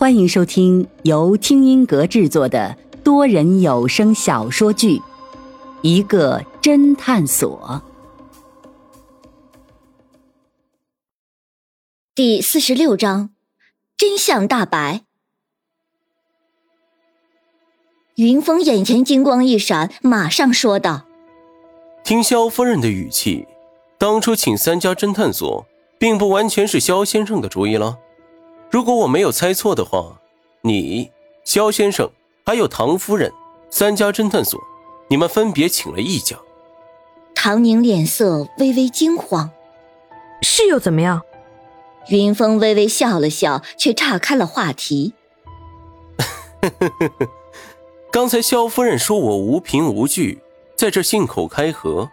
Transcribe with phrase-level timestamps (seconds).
[0.00, 4.96] 欢迎收听由听音阁制作的多人有声小说剧
[5.82, 7.82] 《一个侦探所》
[12.14, 13.28] 第四十六章：
[13.98, 15.02] 真相大白。
[18.14, 21.04] 云峰眼前金光一闪，马上说道
[22.02, 23.46] ：“听萧夫人的语气，
[23.98, 25.66] 当初请三家侦探所，
[25.98, 27.98] 并不完全是萧先生的主意了。”
[28.70, 30.20] 如果我没有猜错的话，
[30.62, 31.10] 你、
[31.44, 32.08] 肖先生
[32.46, 33.32] 还有唐夫人
[33.68, 34.60] 三家侦探所，
[35.08, 36.36] 你们分别请了一家。
[37.34, 39.50] 唐宁脸色微微惊慌，
[40.42, 41.22] 是又怎么样？
[42.10, 45.14] 云峰微微笑了笑，却岔开了话题。
[48.12, 50.40] 刚才肖夫人说我无凭无据，
[50.76, 52.08] 在这信口开河。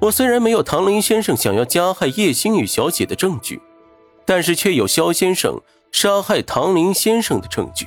[0.00, 3.62] 我虽然没有唐林先生想要加害叶星宇小姐的证据，
[4.24, 5.60] 但是却有肖先生。
[5.94, 7.86] 杀害唐林先生的证据，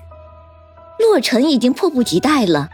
[0.98, 2.70] 洛尘已经迫不及待了。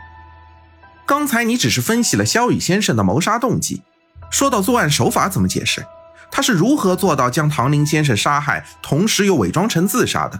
[1.08, 3.82] 刚才你只是分析了萧雨先生的谋杀动机，
[4.30, 5.84] 说到作案手法怎么解释？
[6.30, 10.40] 他是如何做到将唐林先生杀害，同时又伪装成自杀的？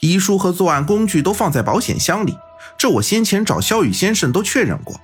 [0.00, 2.36] 遗书和作案工具都放在保险箱里，
[2.76, 5.00] 这我先前找萧雨先生都确认过。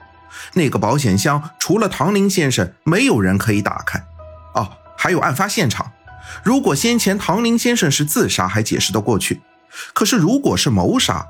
[0.54, 4.04] 那个保险箱除了唐林先生，没有人可以打开。
[4.54, 5.92] 哦，还有案发现场。
[6.42, 9.36] 如果先前唐林先生是自杀，还解释得过去；
[9.92, 11.26] 可是如果是谋杀，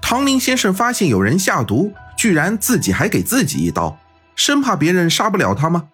[0.00, 3.98] 唐林先生发现有人下毒，居然自己还给自己一刀，
[4.34, 5.88] 生怕别人杀不了他吗？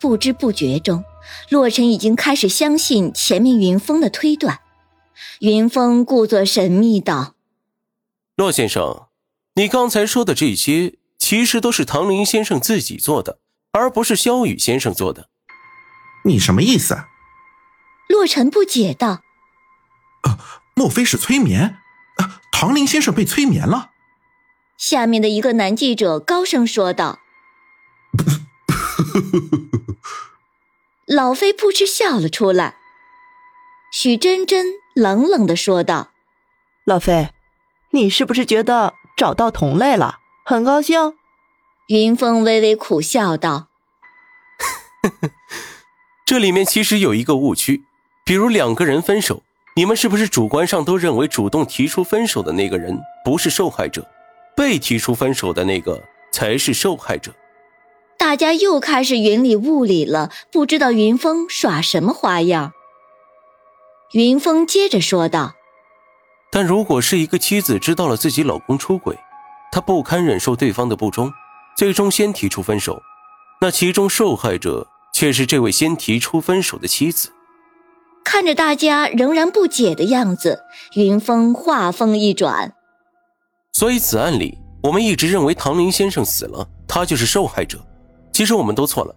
[0.00, 1.04] 不知不觉中，
[1.48, 4.60] 洛尘已经开始相信前面云峰的推断。
[5.40, 7.34] 云峰故作神秘道
[8.36, 9.06] ：“洛先生，
[9.54, 13.38] 你刚才说的这些，其实都是唐林先生自己做的，
[13.72, 15.28] 而不是萧雨先生做的。
[16.24, 16.98] 你什么意思？”
[18.08, 19.22] 洛尘不解道
[20.24, 20.38] ：“呃，
[20.74, 21.78] 莫非是催眠？
[22.18, 23.90] 呃，唐林先生被催眠了？”
[24.76, 27.20] 下面的一个男记者高声说道
[31.06, 32.76] ：“老飞扑哧笑了出来。”
[33.92, 36.10] 许真真冷冷的说道
[36.84, 37.30] ：“老飞，
[37.92, 41.14] 你是不是觉得找到同类了，很高兴？”
[41.88, 43.68] 云峰微微苦笑道
[46.26, 47.84] ：“这里面其实有一个误区。”
[48.26, 49.42] 比如两个人分手，
[49.76, 54.06] 你们是不是主观上都认为主动提出分手的那个人不是受害者，
[54.56, 56.02] 被提出分手的那个
[56.32, 57.34] 才是受害者？
[58.16, 62.72] 大家又开始云里雾里了，不知道云峰耍什么花样。
[64.12, 65.54] 云峰接着说道
[66.50, 69.18] ：“但如果是一个妻子知道了自己老公出轨，
[69.70, 71.30] 她不堪忍受对方的不忠，
[71.76, 73.02] 最终先提出分手，
[73.60, 77.30] 那其中受害者却是这位先提出分手的妻子。”
[78.24, 80.62] 看着大家仍然不解的样子，
[80.96, 82.74] 云峰话锋一转
[83.72, 87.78] ：“所以此案里，我们一直认为唐林先生死了，他就是受害者。
[88.32, 89.14] 其实我们都错了，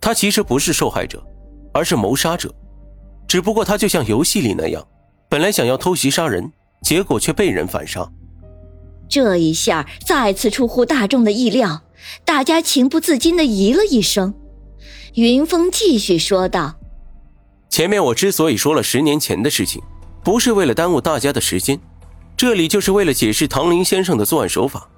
[0.00, 1.22] 他其实不是受害者，
[1.72, 2.52] 而是谋杀者。
[3.28, 4.84] 只不过他就像游戏里那样，
[5.28, 6.50] 本来想要偷袭杀人，
[6.82, 8.10] 结果却被人反杀。
[9.08, 11.82] 这一下再次出乎大众的意料，
[12.24, 14.34] 大家情不自禁的咦了一声。
[15.14, 16.76] 云峰继续说道。”
[17.70, 19.82] 前面我之所以说了十年前的事情，
[20.24, 21.78] 不是为了耽误大家的时间，
[22.36, 24.88] 这里就是为了解释唐林先生的作案手法。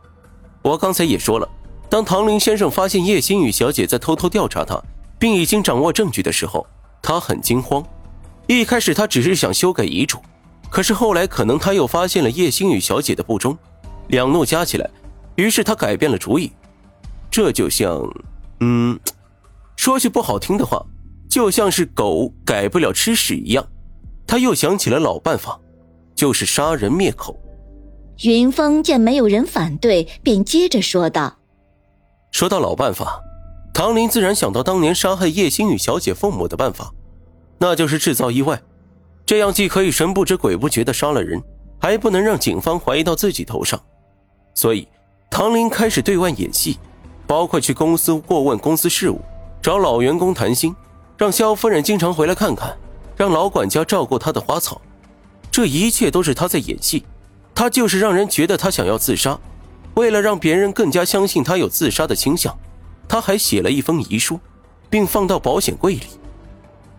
[0.62, 1.48] 我刚才也说了，
[1.88, 4.80] 当唐林先生发现叶星宇小姐在偷偷调查他，
[5.18, 6.66] 并已经掌握证据的时候，
[7.02, 7.84] 他很惊慌。
[8.46, 10.18] 一开始他只是想修改遗嘱，
[10.70, 13.56] 可是后来可能他又发现了叶星宇小姐的不忠，
[14.08, 14.88] 两怒加起来，
[15.36, 16.52] 于是他改变了主意。
[17.30, 18.02] 这就像，
[18.60, 18.98] 嗯，
[19.76, 20.84] 说句不好听的话。
[21.30, 23.64] 就像是狗改不了吃屎一样，
[24.26, 25.58] 他又想起了老办法，
[26.16, 27.38] 就是杀人灭口。
[28.24, 31.38] 云峰见没有人反对，便接着说道
[32.32, 33.20] ：“说到老办法，
[33.72, 36.92] 唐林自然想到当年杀害叶星宇小姐父母的办法，
[37.58, 38.60] 那就是制造意外，
[39.24, 41.40] 这样既可以神不知鬼不觉的杀了人，
[41.80, 43.80] 还不能让警方怀疑到自己头上。
[44.52, 44.86] 所以，
[45.30, 46.76] 唐林开始对外演戏，
[47.24, 49.20] 包括去公司过问公司事务，
[49.62, 50.74] 找老员工谈心。”
[51.20, 52.74] 让肖夫人经常回来看看，
[53.14, 54.80] 让老管家照顾她的花草，
[55.50, 57.04] 这一切都是他在演戏。
[57.54, 59.38] 他就是让人觉得他想要自杀。
[59.96, 62.58] 为了让别人更加相信他有自杀的倾向，
[63.06, 64.40] 他还写了一封遗书，
[64.88, 66.06] 并放到保险柜里。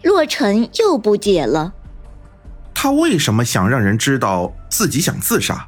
[0.03, 1.73] 洛尘又不解了，
[2.75, 5.67] 他为什么想让人知道自己想自杀？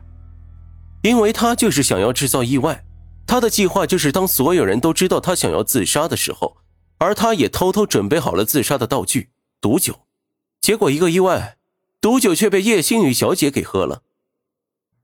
[1.01, 2.83] 因为他就是想要制造意外。
[3.25, 6.57] 他的计划就是当所有人都知道他想要自杀的时候。
[7.03, 9.29] 而他也偷偷准备好了自杀的道具
[9.59, 10.05] 毒酒，
[10.61, 11.57] 结果一个意外，
[11.99, 14.03] 毒酒却被叶星宇小姐给喝了。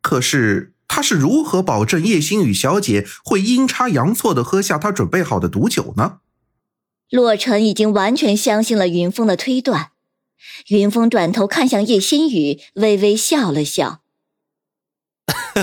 [0.01, 6.19] 可是他是如何保证叶星宇小姐会阴差阳错的喝下他准备好的毒酒呢？
[7.09, 9.91] 洛尘已经完全相信了云峰的推断。
[10.69, 14.01] 云峰转头看向叶星宇，微微笑了笑：“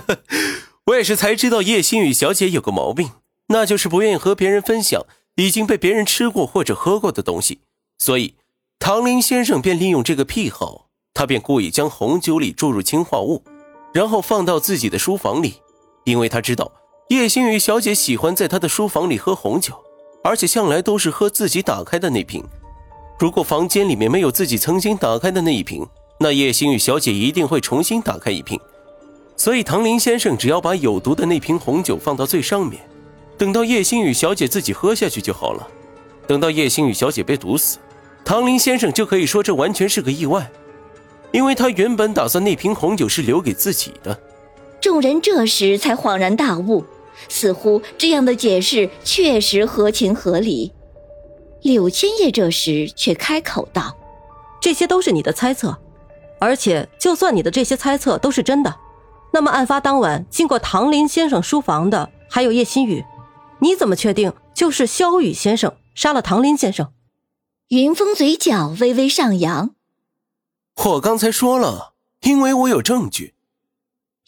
[0.86, 3.12] 我也是才知道叶星宇小姐有个毛病，
[3.46, 5.06] 那就是不愿意和别人分享
[5.36, 7.60] 已经被别人吃过或者喝过的东西。
[7.98, 8.34] 所以，
[8.78, 13.42] 唐林先生便利用这个癖好，他便故意将红酒里注入氰化物，
[13.94, 15.54] 然后放到自己的书房里，
[16.04, 16.70] 因为他知道
[17.08, 19.74] 叶星宇小姐喜欢在他的书房里喝红酒，
[20.22, 22.44] 而且向来都是喝自己打开的那瓶。”
[23.18, 25.86] 如果房间里面没有自己曾经打开的那一瓶，
[26.20, 28.60] 那叶星宇小姐一定会重新打开一瓶。
[29.38, 32.85] 所以唐林先生只要把有毒的那瓶红酒放到最上面，
[33.38, 35.66] 等到叶星宇小姐自己喝下去就好了。
[36.26, 37.78] 等到叶星宇小姐被毒死，
[38.24, 40.50] 唐林先生就可以说这完全是个意外，
[41.32, 44.18] 因为他原本打算那瓶红酒是留给自己的。
[44.80, 46.84] 众人这时才恍然大悟，
[47.28, 50.72] 似乎这样的解释确实合情合理。
[51.62, 53.96] 柳千叶这时却开口道
[54.60, 55.76] ：“这些都是你的猜测，
[56.38, 58.74] 而且就算你的这些猜测都是真的，
[59.32, 63.04] 那么案发当晚经过唐林先生书房的还有叶新宇，
[63.60, 66.92] 你怎么确定就是萧雨先生杀了唐林先生？”
[67.68, 69.74] 云峰嘴角微微上扬
[70.84, 73.34] ：“我刚才说了，因为我有证据。”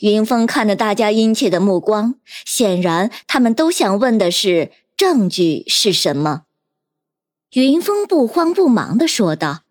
[0.00, 2.14] 云峰看着大家殷切的目光，
[2.44, 6.44] 显然他们都想问的是证据是什么。
[7.52, 9.62] 云峰不慌不忙的说道：“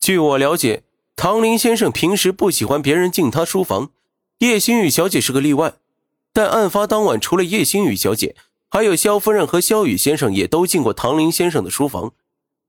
[0.00, 0.84] 据我了解，
[1.16, 3.90] 唐林先生平时不喜欢别人进他书房，
[4.38, 5.74] 叶星宇小姐是个例外。
[6.32, 8.36] 但案发当晚，除了叶星宇小姐，
[8.76, 12.12] 还有萧夫人和萧雨先生也都进过唐林先生的书房。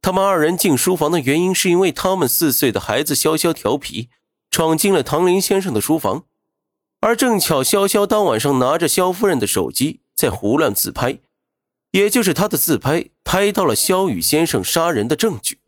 [0.02, 4.08] 他们二人进书房的原因，是因为他们四岁的孩子潇潇调皮，
[4.50, 6.24] 闯进了唐林先生的书房，
[7.02, 11.20] 而正巧潇潇当晚上拿着萧夫人的手机在胡乱自拍。”
[11.92, 15.60] 也就是他的自拍拍到了萧雨先生杀人的证据。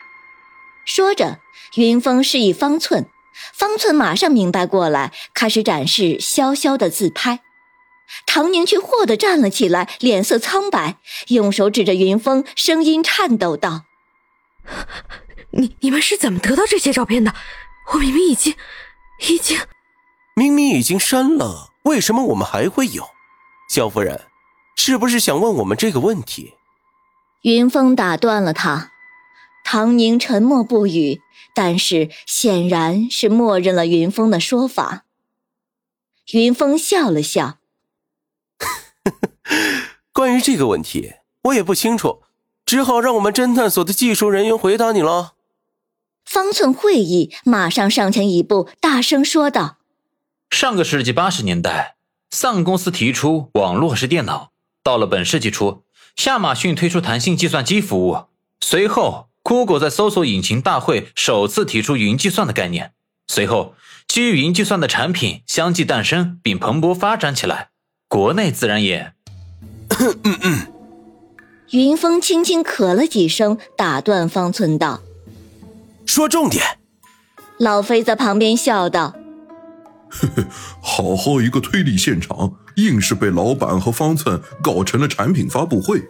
[0.86, 1.40] 说着，
[1.76, 3.06] 云峰示意方寸，
[3.54, 7.42] 方寸马上明白过来，开始展示潇潇的自拍。
[8.26, 10.98] 唐宁却霍地站了起来，脸色苍白，
[11.28, 13.86] 用手指着云峰，声音颤抖道
[15.52, 17.34] ：“你你们是怎么得到这些照片的？
[17.94, 18.56] 我明明已经，
[19.28, 19.60] 已经，
[20.36, 23.10] 明明已经删了，为什么我们还会有？
[23.70, 24.26] 萧夫人。”
[24.82, 26.54] 是不是想问我们这个问题？
[27.42, 28.92] 云峰打断了他。
[29.66, 31.22] 唐宁沉默不语，
[31.54, 35.04] 但是显然是默认了云峰的说法。
[36.32, 37.59] 云峰笑了笑
[40.14, 41.14] ：“关于这个问题，
[41.44, 42.22] 我也不清楚，
[42.66, 45.34] 只好让我们侦探所的技术人员回答你了。”
[46.26, 49.78] 方寸会议马上上前一步，大声说道
[50.52, 51.96] ：“上个世纪八十年代，
[52.30, 54.52] 丧公司提出网络式电脑。”
[54.84, 55.84] 到了本世纪初，
[56.26, 58.26] 亚马逊推出弹性计算机服务，
[58.62, 62.94] 随后 Google 在搜索引擎大会首次提出云计算的概念，
[63.28, 63.76] 随后
[64.08, 67.69] 基于云计算的产品相继诞生并蓬勃发展起来，
[68.10, 69.14] 国内自然也。
[71.72, 75.02] 云峰轻轻咳了几声，打断方寸道
[76.08, 76.80] ：“说重点。”
[77.60, 79.16] 老飞在旁边笑道。
[80.10, 80.48] 呵呵，
[80.82, 86.02] 好好一个推理现场，硬是被老板和方寸搞成了产品发布会。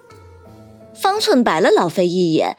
[0.95, 2.57] 方寸白了老飞一眼。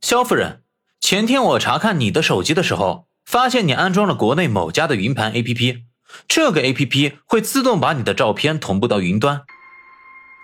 [0.00, 0.62] 肖夫人，
[1.00, 5.80] 前天我查看你的手机的时候，发现你安装了国内某家的云盘 APP，
[6.28, 9.42] 这个 APP 会自动把你的照片同步到云端。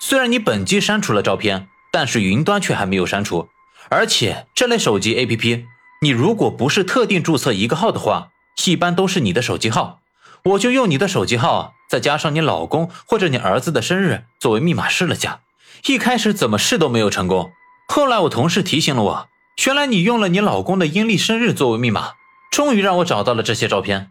[0.00, 3.48] 虽然你本机删除了照片，但是云端却还没有删除。
[3.88, 5.64] 而且这类手机 APP，
[6.02, 8.28] 你如果不是特定注册一个号的话，
[8.66, 10.00] 一般都是你的手机号。
[10.44, 15.40] 我就用你的手机号，再加上你老公或者你儿子的生日作为密码试了下，
[15.86, 17.50] 一开始怎么试都没有成功。
[17.88, 19.28] 后来我同事提醒了我，
[19.66, 22.12] 原来你用了你老公的阴历生日作为密码，
[22.50, 24.10] 终于让我找到了这些照片。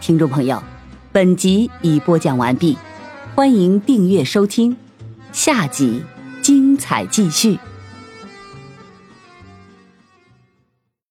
[0.00, 0.62] 听众朋友，
[1.12, 2.76] 本集已播讲完毕，
[3.34, 4.74] 欢迎订阅收听，
[5.30, 6.02] 下集
[6.40, 7.58] 精彩继续。